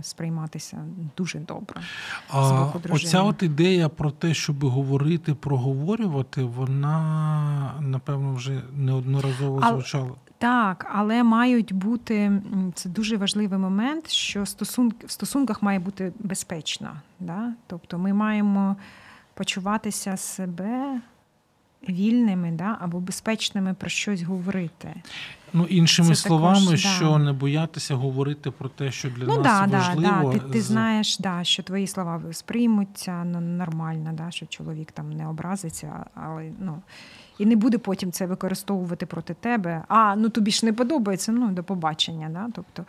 [0.01, 0.77] сприйматися
[1.17, 1.81] дуже добре.
[1.81, 3.09] з А, боку дружини.
[3.09, 10.11] оця от ідея про те, щоб говорити, проговорювати, вона, напевно, вже неодноразово Але- звучала.
[10.37, 12.41] Так, але мають бути
[12.73, 16.91] це дуже важливий момент, що стосунки в стосунках має бути безпечно.
[17.19, 17.53] Да?
[17.67, 18.75] Тобто ми маємо
[19.33, 21.01] почуватися себе
[21.89, 22.77] вільними да?
[22.81, 24.93] або безпечними про щось говорити.
[25.53, 26.89] Ну, іншими Це словами, також, да.
[26.89, 30.33] що не боятися говорити про те, що для ну нас да, да, важливо.
[30.33, 30.39] да.
[30.39, 35.27] Ти, ти знаєш, да, що твої слова сприймуться ну, нормально, да, що чоловік там не
[35.27, 36.81] образиться, але ну.
[37.39, 39.83] І не буде потім це використовувати проти тебе.
[39.87, 42.29] А, ну тобі ж не подобається, ну до побачення.
[42.29, 42.47] Да?
[42.55, 42.85] Тобто,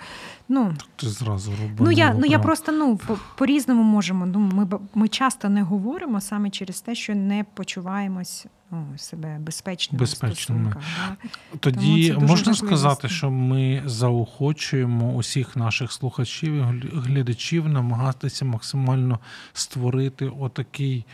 [0.48, 1.77] ну, Ти зразу робила.
[1.79, 4.27] Ну я ну я просто ну по, по-різному можемо.
[4.27, 10.00] Ну ми ми часто не говоримо саме через те, що не почуваємось ну, себе безпечними.
[10.00, 10.74] Безпечними.
[10.74, 11.16] Да?
[11.61, 16.62] Тоді дуже можна сказати, що ми заохочуємо усіх наших слухачів і
[16.95, 19.19] глядачів намагатися максимально
[19.53, 21.05] створити отакий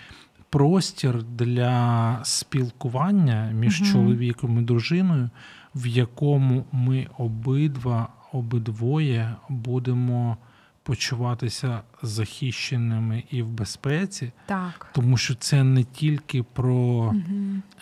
[0.51, 3.93] простір для спілкування між Мгм.
[3.93, 5.31] чоловіком і дружиною,
[5.75, 10.37] в якому ми обидва, обидвоє будемо
[10.83, 14.87] почуватися захищеними і в безпеці, Так.
[14.93, 17.15] тому що це не тільки про Угу.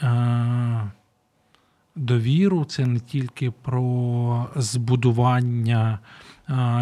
[0.03, 0.91] е,
[1.99, 5.99] довіру, це не тільки про збудування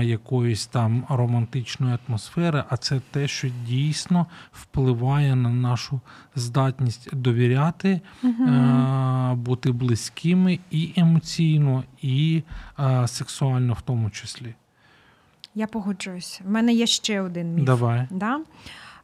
[0.03, 6.01] якоїсь там романтичної атмосфери, а це те, що дійсно впливає на нашу
[6.35, 12.43] здатність довіряти, е, бути близькими і емоційно, і
[13.07, 14.55] сексуально в тому числі.
[15.55, 16.41] Я погоджуюсь.
[16.47, 17.65] У мене є ще один міф.
[17.65, 18.07] Давай.
[18.11, 18.41] Да?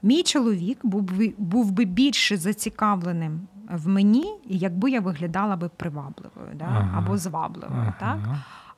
[0.02, 3.40] Мій чоловік був би, був би більше зацікавленим
[3.72, 6.64] в мені, якби я виглядала би привабливою да?
[6.64, 6.98] Ага.
[6.98, 7.92] або звабливою.
[8.00, 8.18] Так?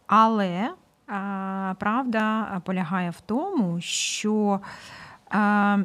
[0.06, 0.70] Але
[1.06, 4.60] а, правда полягає в тому, що
[5.30, 5.78] а,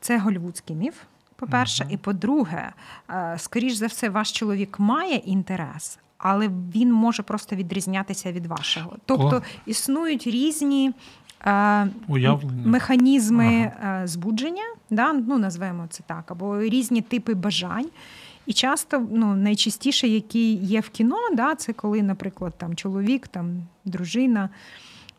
[0.00, 0.94] це голівудський міф.
[1.36, 2.72] По-перше, і по-друге,
[3.06, 8.96] а, скоріш за все, ваш чоловік має інтерес, але він може просто відрізнятися від вашого.
[9.06, 9.42] Тобто О.
[9.66, 10.92] існують різні.
[12.08, 12.66] Уявлення.
[12.66, 15.12] Механізми а, збудження, да?
[15.12, 17.88] ну, назвемо це так, або різні типи бажань.
[18.46, 23.62] І часто ну, найчастіше, які є в кіно, да, це коли, наприклад, там чоловік, там
[23.84, 24.48] дружина,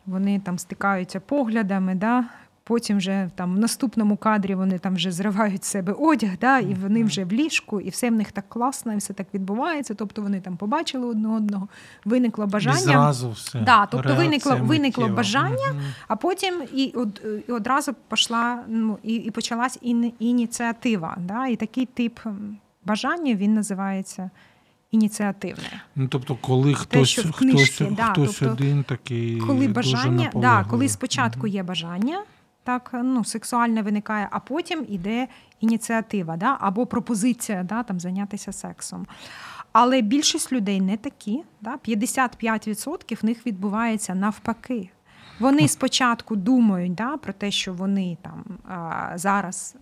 [0.05, 2.25] вони там стикаються поглядами, да,
[2.63, 6.73] потім вже там в наступному кадрі вони там вже зривають з себе одяг, да, і
[6.73, 9.93] вони вже в ліжку, і все в них так класно, і все так відбувається.
[9.93, 11.67] Тобто вони там побачили одне одного,
[12.05, 12.77] виникло бажання.
[12.77, 13.59] І зразу все.
[13.59, 15.81] Да, тобто Реакція виникло- виникло бажання.
[16.07, 21.17] А потім і, од, і одразу пішла ну, і, і почалась іні- ініціатива.
[21.19, 21.47] Да?
[21.47, 22.19] І такий тип
[22.85, 24.29] бажання він називається
[24.91, 25.81] ініціативне.
[25.95, 29.37] Ну, тобто, коли хтось, що в хтось, да, хтось тобто, один такий.
[29.37, 32.23] Коли дуже да, коли спочатку є бажання,
[32.63, 35.27] так ну, сексуальне виникає, а потім іде
[35.59, 36.57] ініціатива, да?
[36.59, 39.07] або пропозиція да, там, зайнятися сексом.
[39.71, 41.43] Але більшість людей не такі.
[41.61, 41.77] Да?
[41.87, 44.89] 55% в них відбувається навпаки.
[45.39, 49.75] Вони спочатку думають да, про те, що вони там а, зараз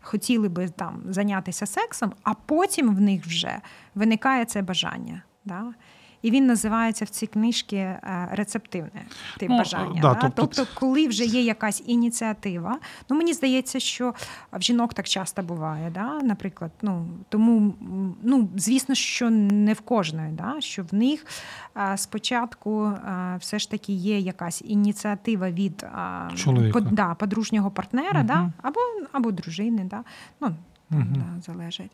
[0.00, 3.60] хотіли би там зайнятися сексом, а потім в них вже
[3.94, 5.22] виникає це бажання.
[5.44, 5.74] Да?
[6.22, 9.02] І він називається в цій книжці е, рецептивне
[9.38, 10.00] тип Ну, бажання.
[10.02, 10.20] да, да?
[10.36, 12.78] тобто Тобто, коли вже є якась ініціатива,
[13.10, 14.14] ну мені здається, що
[14.52, 16.20] в жінок так часто буває, да?
[16.22, 16.70] наприклад.
[16.82, 17.74] Ну, тому,
[18.22, 20.54] ну, звісно, що не в кожної, да?
[20.58, 21.26] що в них
[21.74, 26.80] а, спочатку а, все ж таки є якась ініціатива від а, Чоловіка.
[26.80, 28.26] да, подружнього партнера, Мгм.
[28.26, 28.52] да?
[28.62, 28.80] або,
[29.12, 29.86] або дружини.
[29.90, 30.04] Да?
[30.40, 30.54] Ну,
[30.90, 31.14] Мгм.
[31.14, 31.90] да, залежить.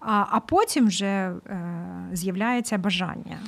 [0.00, 3.38] А, а потім вже е, з'являється бажання.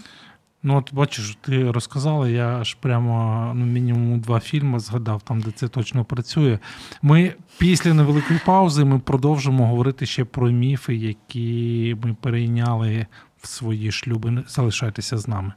[0.67, 5.51] Ну, от бачиш, ти розказала, я аж прямо ну, мінімум два фільми згадав, там, де
[5.51, 6.59] це точно працює.
[7.03, 13.07] Ми після невеликої паузи ми продовжимо говорити ще про міфи, які ми перейняли
[13.41, 14.45] в свої шлюби.
[14.47, 15.53] Залишайтеся з нами.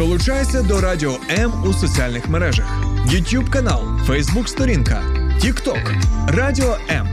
[0.00, 2.66] Долучайся до Радіо М у соціальних мережах:
[3.06, 5.02] YouTube канал, Facebook сторінка,
[5.44, 7.08] TikTok, Радіо М,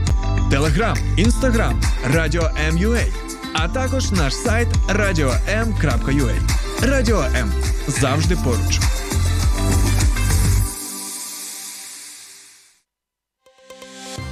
[0.52, 1.74] Telegram, Instagram,
[2.14, 3.12] Радіо М.Ua,
[3.52, 6.34] а також наш сайт radio.m.ua.
[6.82, 7.52] Радіо М
[7.88, 8.80] завжди поруч.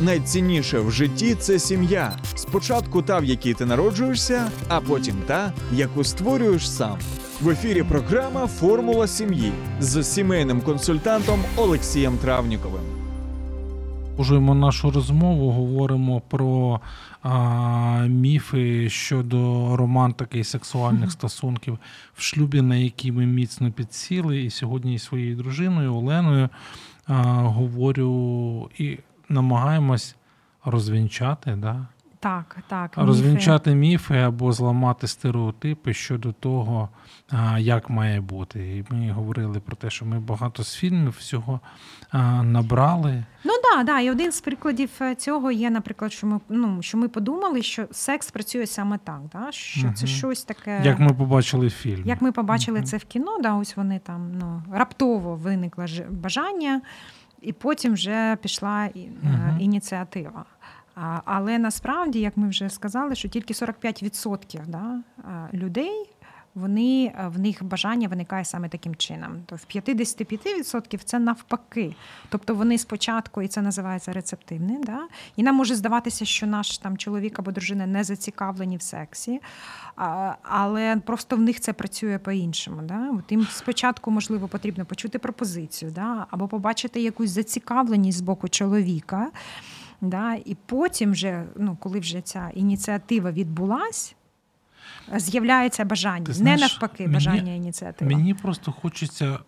[0.00, 2.18] Найцінніше в житті це сім'я.
[2.34, 6.98] Спочатку та, в якій ти народжуєшся, а потім та, яку створюєш сам.
[7.40, 12.80] В ефірі програма Формула сім'ї з сімейним консультантом Олексієм Травніковим.
[14.06, 16.80] Продовжуємо нашу розмову, говоримо про
[17.22, 21.78] а, міфи щодо романтики і сексуальних стосунків
[22.14, 24.42] в шлюбі, на які ми міцно підсіли.
[24.42, 26.48] І сьогодні із своєю дружиною Оленою
[27.06, 30.16] а, говорю і намагаємось
[30.64, 31.86] розвінчати, да?
[32.20, 32.92] Так, так.
[32.96, 36.88] розвінчати міфи або зламати стереотипи щодо того,
[37.58, 38.76] як має бути.
[38.76, 41.60] І ми говорили про те, що ми багато з фільмів всього
[42.42, 43.24] набрали.
[43.44, 44.00] Ну да, да.
[44.00, 47.86] І один з прикладів е, цього є, наприклад, що ми ну що ми подумали, що
[47.90, 49.52] секс працює саме так, да?
[49.52, 50.82] що це щось таке.
[50.84, 52.02] Як ми побачили фільм.
[52.06, 52.86] Як ми побачили Мгм.
[52.86, 56.80] це в кіно, да, ось вони там ну, раптово виникло бажання,
[57.42, 59.10] і потім вже пішла е,
[59.60, 60.44] ініціатива.
[61.24, 65.02] Але насправді, як ми вже сказали, що тільки 45% да,
[65.52, 66.10] людей.
[66.56, 69.42] Вони в них бажання виникає саме таким чином.
[69.46, 71.94] То в 55% це навпаки.
[72.28, 75.00] Тобто вони спочатку, і це називається рецептивне, да?
[75.36, 79.40] і нам може здаватися, що наш там чоловік або дружина не зацікавлені в сексі,
[80.42, 82.82] але просто в них це працює по-іншому.
[82.82, 83.10] Да?
[83.18, 86.26] От їм спочатку, можливо, потрібно почути пропозицію, да?
[86.30, 89.30] або побачити якусь зацікавленість з боку чоловіка.
[90.00, 90.34] Да?
[90.34, 94.16] І потім, вже, ну, коли вже ця ініціатива відбулась,
[95.16, 96.24] з'являється бажання.
[96.24, 98.10] Ти не знаєш, навпаки, мені- бажання ініціатива.
[98.10, 99.38] Мені просто хочеться,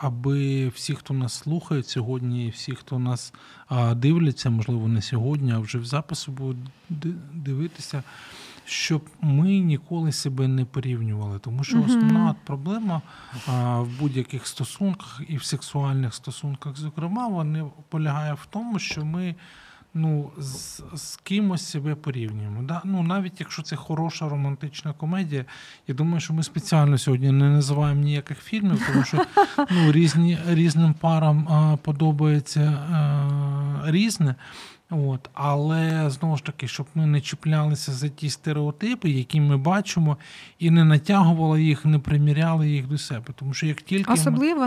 [0.00, 3.32] аби всі, хто нас слухають сьогодні, і всі, хто нас
[3.96, 6.58] дивляться, можливо, не сьогодні, а вже в запису будуть
[7.34, 8.02] дивитися,
[8.64, 11.38] щоб ми ніколи себе не порівнювали.
[11.38, 13.02] Тому що основна проблема
[13.46, 19.34] а, в будь-яких стосунках і в сексуальних стосунках, зокрема, вони полягає в тому, що ми.
[19.94, 22.62] Ну, з, з кимось себе порівнюємо.
[22.62, 22.80] Да?
[22.84, 25.44] Ну, навіть якщо це хороша романтична комедія,
[25.88, 29.24] я думаю, що ми спеціально сьогодні не називаємо ніяких фільмів, тому що
[29.70, 34.34] ну, різні, різним парам а, подобається а, різне.
[34.90, 40.16] От, але знову ж таки, щоб ми не чіплялися за ті стереотипи, які ми бачимо,
[40.58, 43.26] і не натягували їх, не приміряли їх до себе.
[43.36, 44.16] Тому що як тільки ми-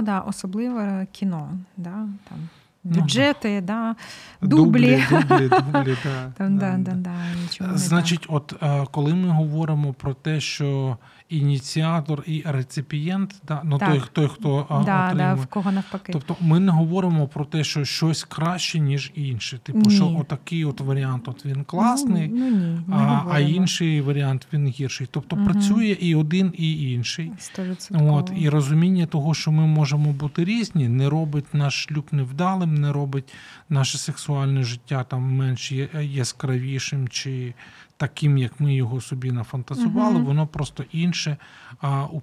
[0.01, 1.57] да, особливо кіно.
[1.77, 2.49] Да, там,
[2.83, 3.95] Ну, бюджети, да,
[4.41, 5.03] дублі.
[5.11, 5.97] дублі, дублі, дублі
[6.39, 10.97] да, да, да, да, Значить, от е, коли ми говоримо про те, що
[11.31, 13.89] ініціатор і реципієнт, да, ну Так.
[13.89, 14.85] той, той, хто а, так.
[14.85, 16.13] да, да, в кого навпаки.
[16.13, 19.59] Тобто ми не говоримо про те, що щось краще, ніж інше.
[19.63, 19.95] Типу, Ні.
[19.95, 22.49] що отакий от варіант от він класний, Ну,
[22.87, 25.07] ну ні, а, а інший варіант він гірший.
[25.11, 25.45] Тобто Мгм.
[25.45, 27.31] працює і один, і інший.
[27.39, 28.13] 100%.
[28.13, 32.91] От, і розуміння того, що ми можемо бути різні, не робить наш шлюб невдалим, не
[32.91, 33.33] робить
[33.69, 37.53] наше сексуальне життя там менш яскравішим чи
[38.01, 40.15] таким, як ми його собі нафантазували.
[40.15, 40.25] Мгм.
[40.25, 41.37] Воно просто інше.
[41.81, 42.21] А у,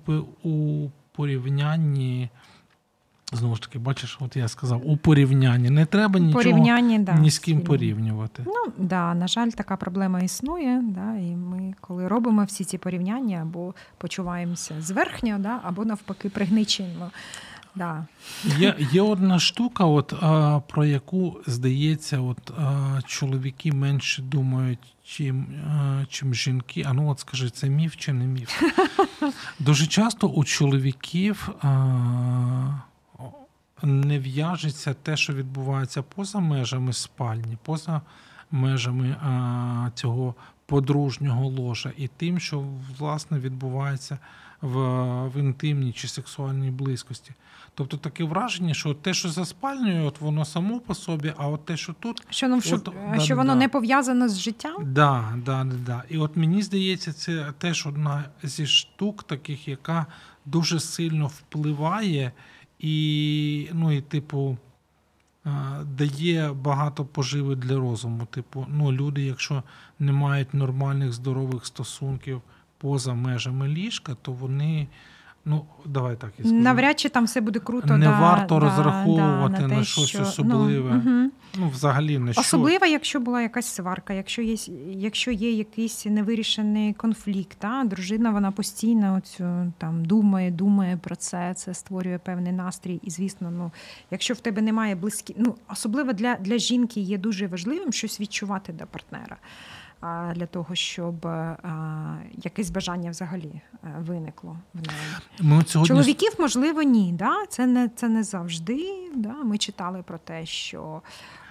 [0.49, 2.29] у порівнянні.
[3.33, 6.67] Знову ж таки, бачиш, от я сказав, у порівнянні не треба нічого
[6.99, 8.43] да, ні з ким порівнювати.
[8.47, 10.83] Ну, да, на жаль, така проблема існує.
[10.85, 17.11] Да, і ми, коли робимо всі ці порівняння, або почуваємося зверхньо, да, або навпаки пригничимо.
[17.79, 18.07] Да.
[18.45, 25.47] Є, є одна штука, от, а, про яку, здається, от, а, чоловіки менше думають, чим,
[25.71, 26.85] а, чим жінки.
[26.89, 28.63] А ну от скажи, це міф чи не міф?
[29.59, 32.81] Дуже часто у чоловіків а,
[33.83, 38.01] не в'яжеться те, що відбувається поза межами спальні, поза
[38.51, 40.35] межами а, цього
[40.67, 42.65] подружнього ложа, і тим, що
[42.99, 44.19] власне відбувається
[44.61, 44.79] в,
[45.29, 47.33] в інтимній чи сексуальній близькості.
[47.75, 51.65] Тобто таке враження, що те, що за спальнею, от воно само по собі, а от
[51.65, 53.59] те, що тут, Що, ну, що, От, що да, воно да.
[53.59, 54.93] не пов'язано з життям?
[54.93, 56.03] Да, да, да, да.
[56.09, 60.07] І от мені здається, це теж одна зі штук, таких, яка
[60.47, 62.33] дуже сильно впливає
[62.79, 64.57] і, ну, і типу,
[65.83, 68.27] дає багато поживи для розуму.
[68.31, 69.63] Типу, ну, люди, якщо
[69.99, 72.43] не мають нормальних здорових стосунків
[72.79, 74.89] поза межами ліжка, то вони
[75.45, 76.55] Ну, давай так і скажу.
[76.55, 77.97] Навряд чи там все буде круто.
[77.97, 80.91] Не да, варто да, розраховувати да, на те, щось що- особливе.
[80.91, 81.33] Ну, мгм.
[81.59, 82.41] Ну, взагалі не що.
[82.41, 84.57] Особливо, якщо була якась сварка, якщо є,
[84.89, 91.55] якщо є якийсь невирішений конфлікт, та, дружина вона постійно оцю, там, думає, думає про це,
[91.55, 93.01] це створює певний настрій.
[93.03, 93.71] І, звісно, ну,
[94.11, 98.73] якщо в тебе немає близькі, ну, особливо для, для жінки є дуже важливим щось відчувати
[98.73, 99.37] до партнера.
[100.01, 105.01] А, Для того, щоб а, якесь бажання взагалі е, виникло в неї.
[105.41, 107.13] Ми сьогодні Чоловіків, можливо, ні.
[107.13, 107.47] Да?
[107.49, 109.11] Це, не, це не завжди.
[109.15, 109.33] Да?
[109.33, 111.03] Ми читали про те, що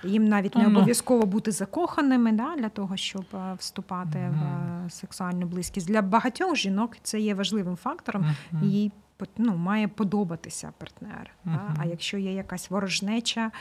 [0.03, 0.77] їм навіть не Ну, ну.
[0.77, 2.55] обов'язково бути закоханими да?
[2.55, 5.87] для того, щоб е, вступати в е, сексуальну близькість.
[5.87, 8.35] Для багатьох жінок це є важливим фактором.
[8.51, 8.63] Мгм.
[8.63, 8.91] Їй
[9.37, 11.31] ну, має подобатися партнер.
[11.45, 11.75] Да?
[11.79, 13.51] А якщо є якась ворожнеча,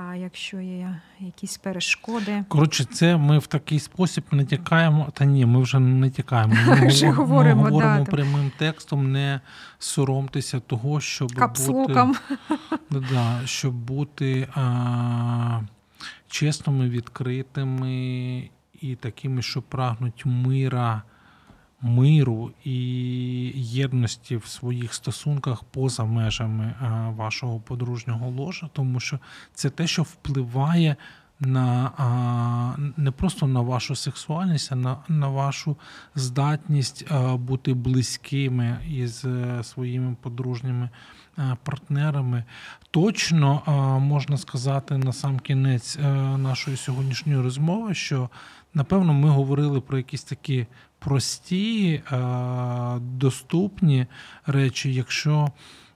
[0.00, 2.44] а якщо є якісь перешкоди.
[2.48, 5.08] Коротше, це ми в такий спосіб не тікаємо.
[5.14, 6.54] Та ні, ми вже не тікаємо.
[6.66, 9.40] Ми, Вже говоримо, ми говоримо да, прямим текстом, не
[9.78, 12.14] соромтеся того, щоб Капслоком.
[12.90, 15.60] бути, да, щоб бути а,
[16.28, 21.02] чесними, відкритими і такими, що прагнуть мира,
[21.82, 22.74] миру і
[23.54, 26.74] єдності в своїх стосунках поза межами
[27.16, 29.18] вашого подружнього ложа, тому що
[29.54, 30.96] це те, що впливає
[31.40, 35.76] на не просто на вашу сексуальність, а на, на вашу
[36.14, 40.90] здатність бути близькими із е, своїми подружніми
[41.38, 42.44] е, партнерами.
[42.90, 43.62] Точно
[44.02, 48.30] можна сказати на сам кінець е, нашої сьогоднішньої розмови, що
[48.74, 50.66] напевно ми говорили про якісь такі
[50.98, 52.02] прості,
[53.00, 54.06] доступні
[54.46, 55.48] речі, якщо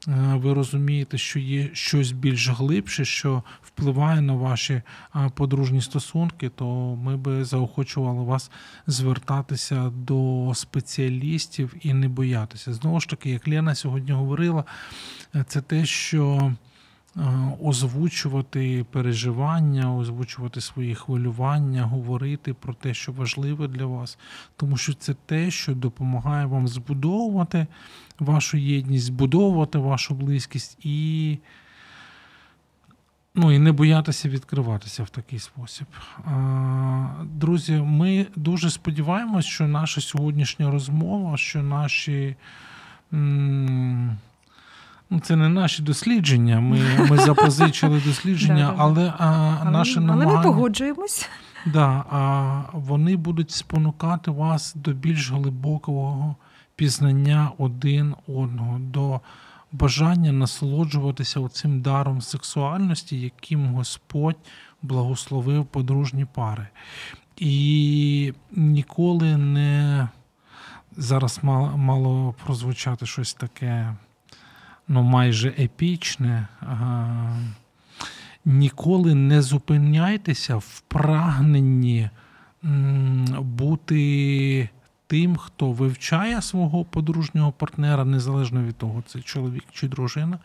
[0.08, 4.82] е, ви розумієте, що є щось більш глибше, що впливає на ваші
[5.34, 8.50] подружні стосунки, то ми би заохочували вас
[8.86, 12.72] звертатися до спеціалістів і не боятися.
[12.72, 14.64] Знову ж таки, як Лена сьогодні говорила,
[15.34, 16.52] е, це те, що
[17.62, 24.18] озвучувати переживання, озвучувати свої хвилювання, говорити про те, що важливе для вас,
[24.56, 27.66] тому що це те, що допомагає вам збудовувати
[28.18, 31.38] вашу єдність, збудовувати вашу близькість і.
[33.34, 35.86] Ну і не боятися відкриватися в такий спосіб.
[37.24, 42.36] Друзі, ми дуже сподіваємось, що наша сьогоднішня розмова, що наші.
[45.12, 46.60] Ну, це не наші дослідження.
[46.60, 46.78] Ми,
[47.10, 50.42] ми запозичили дослідження, але а, Але, наше але ми намагання.
[50.42, 51.28] погоджуємось.
[51.66, 56.36] Да, а вони будуть спонукати вас до більш глибокого
[56.76, 59.20] пізнання один одного, до
[59.72, 64.36] бажання насолоджуватися цим даром сексуальності, яким Господь
[64.82, 66.68] благословив подружні пари.
[67.36, 70.08] І ніколи не
[70.96, 73.94] зараз мало, мало прозвучати щось таке,
[74.92, 76.48] ну, майже епічне.
[78.44, 82.10] Ніколи не зупиняйтеся в прагненні
[83.40, 84.68] бути
[85.06, 90.38] тим, хто вивчає свого подружнього партнера, незалежно від того, це чоловік чи дружина.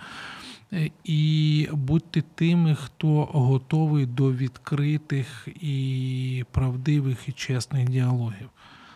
[0.74, 8.50] Е, І будьте тими, хто готовий до відкритих і правдивих і чесних діалогів.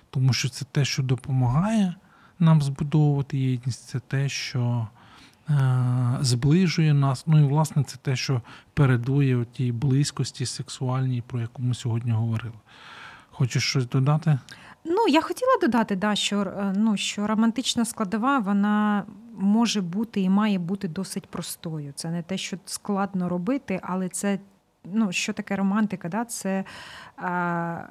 [0.10, 1.96] Тому що це те, що допомагає
[2.40, 4.88] нам збудовувати єдність, це те, що
[6.22, 7.24] зближує нас.
[7.28, 8.42] Ну і власне це те, що
[8.74, 12.54] передує тій близькості сексуальній, про яку ми сьогодні говорили.
[13.32, 14.40] Хочеш щось додати?
[14.86, 19.04] Ну, я хотіла додати, да, що, е, ну, що романтична складова вона
[19.38, 21.94] може бути і має бути досить простою.
[21.96, 24.40] Це не те, що складно робити, але це
[24.94, 26.10] ну, що таке романтика?
[26.10, 26.26] Да?
[26.26, 26.64] Це
[27.20, 27.88] е,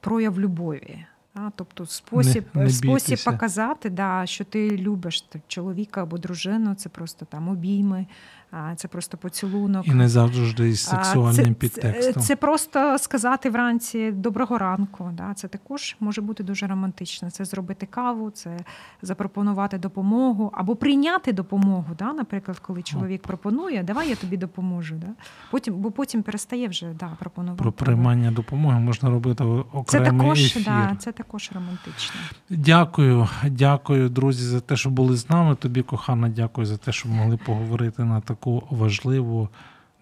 [0.00, 1.06] прояв любові.
[1.34, 1.52] Да?
[1.56, 7.24] Тобто спосіб, Не- не спосіб показати, да, що ти любиш чоловіка або дружину, це просто
[7.24, 8.06] там обійми,
[8.54, 9.86] а, це просто поцілунок.
[9.86, 12.14] І не завжди із сексуальним це, підтекстом.
[12.14, 15.10] Це, це просто сказати вранці доброго ранку.
[15.12, 15.34] Да?
[15.34, 17.30] Це також може бути дуже романтично.
[17.30, 18.58] Це зробити каву, це
[19.02, 21.86] запропонувати допомогу або прийняти допомогу.
[21.98, 22.12] Да?
[22.12, 24.94] Наприклад, коли чоловік пропонує, давай я тобі допоможу.
[24.94, 25.08] Да?
[25.50, 27.62] Потім, бо потім перестає вже да, пропонувати.
[27.62, 29.44] Про приймання допомоги можна робити
[29.86, 30.64] Це також, ефір.
[30.64, 32.20] да, це також романтично.
[32.50, 35.54] Дякую, дякую, друзі, за те, що були з нами.
[35.54, 39.48] Тобі, кохана, дякую за те, що могли поговорити на таку важливу,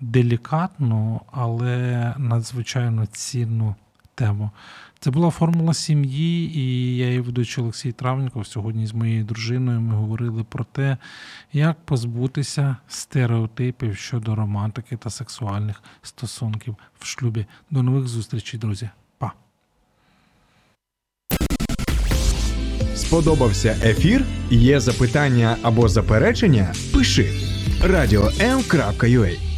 [0.01, 3.75] делікатну, але надзвичайно цінну
[4.15, 4.51] тему.
[5.01, 8.47] Це була формула сім'ї, і я її ведучий Олексій Травніков.
[8.47, 10.97] Сьогодні з моєю дружиною ми говорили про те,
[11.53, 17.47] як позбутися стереотипів щодо романтики та сексуальних стосунків в шлюбі.
[17.71, 18.91] До нових зустрічей, друзі.
[19.19, 19.33] Па!
[22.95, 24.25] Сподобався ефір?
[24.51, 26.75] Є запитання або заперечення?
[26.95, 27.52] Пиши
[27.83, 29.52] радіом.ua